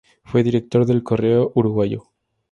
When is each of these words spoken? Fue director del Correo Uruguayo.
Fue 0.23 0.41
director 0.41 0.83
del 0.87 1.03
Correo 1.03 1.51
Uruguayo. 1.53 2.05